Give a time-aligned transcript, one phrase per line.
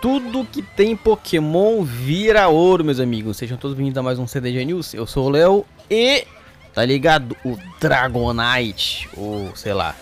[0.00, 3.36] Tudo que tem Pokémon vira ouro, meus amigos.
[3.36, 4.94] Sejam todos bem-vindos a mais um CDG News.
[4.94, 6.24] Eu sou o Léo e
[6.72, 7.36] tá ligado?
[7.44, 9.96] O Dragonite, ou sei lá.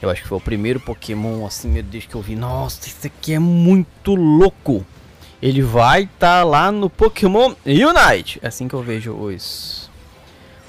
[0.00, 2.34] Eu acho que foi o primeiro Pokémon assim, meu Deus, que eu vi.
[2.34, 4.86] Nossa, isso aqui é muito louco.
[5.42, 8.40] Ele vai estar tá lá no Pokémon Unite.
[8.42, 9.90] É assim que eu vejo os,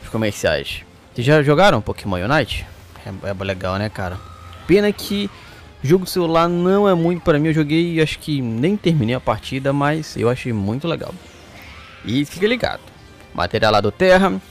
[0.03, 0.81] os comerciais.
[1.13, 2.65] Vocês já jogaram Pokémon Unite?
[3.05, 4.32] É, é legal, né, cara?
[4.67, 5.29] Pena que
[5.85, 9.73] Jogo celular não é muito para mim, eu joguei acho que nem terminei a partida,
[9.73, 11.13] mas eu achei muito legal.
[12.05, 12.79] E fica ligado,
[13.33, 14.41] material lá do Terra,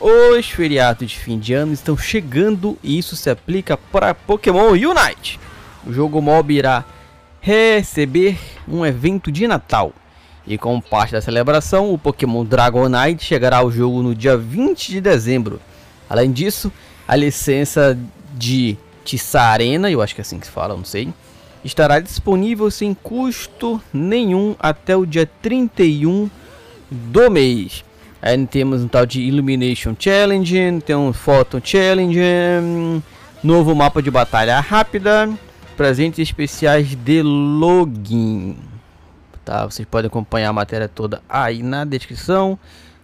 [0.00, 5.38] os feriados de fim de ano estão chegando e isso se aplica para Pokémon Unite.
[5.86, 6.84] O jogo mob irá
[7.40, 8.36] receber
[8.66, 9.92] um evento de Natal.
[10.44, 15.00] E como parte da celebração, o Pokémon Dragonite chegará ao jogo no dia 20 de
[15.00, 15.60] dezembro.
[16.10, 16.72] Além disso,
[17.06, 17.96] a licença
[18.34, 18.76] de
[19.08, 21.08] Tissarena, eu acho que é assim que se fala, não sei,
[21.64, 26.28] estará disponível sem custo nenhum até o dia 31
[26.90, 27.82] do mês.
[28.20, 32.20] Aí temos um tal de Illumination Challenge, tem um Photo Challenge,
[33.42, 35.30] novo mapa de batalha rápida,
[35.74, 38.58] presentes especiais de login.
[39.42, 42.58] Tá, vocês podem acompanhar a matéria toda aí na descrição,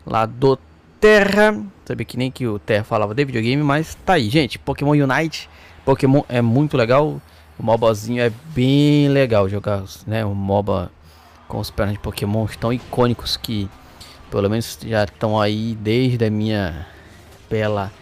[0.04, 0.58] lá do
[1.00, 1.58] Terra.
[1.86, 4.58] Sabia que nem que o Terra falava de videogame, mas tá aí, gente.
[4.58, 5.48] Pokémon Unite
[5.84, 7.20] Pokémon é muito legal.
[7.58, 10.24] O MOBAzinho é bem legal jogar, né?
[10.24, 10.90] O MOBA
[11.46, 13.68] com os pernas de Pokémon tão icônicos que
[14.30, 16.86] pelo menos já estão aí desde a minha
[17.48, 17.92] bela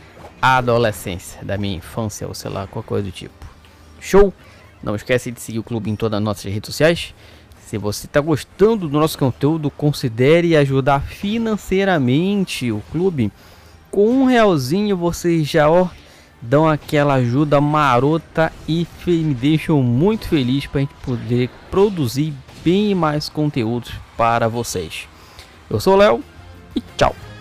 [0.40, 3.46] adolescência, da minha infância ou sei lá, qualquer coisa do tipo.
[4.00, 4.32] Show?
[4.82, 7.14] Não esquece de seguir o clube em todas as nossas redes sociais.
[7.66, 13.30] Se você está gostando do nosso conteúdo, considere ajudar financeiramente o clube.
[13.90, 15.88] Com um realzinho você já ó,
[16.42, 22.34] dão aquela ajuda marota e me deixam muito feliz para a gente poder produzir
[22.64, 25.08] bem mais conteúdos para vocês.
[25.70, 26.22] Eu sou o Léo
[26.74, 27.31] e tchau!